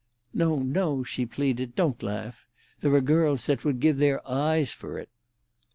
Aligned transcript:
"No, 0.33 0.55
no," 0.55 1.03
she 1.03 1.27
pleaded. 1.27 1.75
"Don't 1.75 2.01
laugh. 2.01 2.47
There 2.79 2.91
are 2.95 3.01
girls 3.01 3.45
that 3.45 3.63
would 3.63 3.79
give 3.79 3.99
their 3.99 4.27
eyes 4.27 4.71
for 4.71 4.97
it." 4.97 5.09